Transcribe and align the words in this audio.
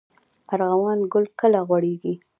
ارغوان 0.53 0.99
ګل 1.11 1.25
کله 1.39 1.59
غوړیږي؟ 1.67 2.13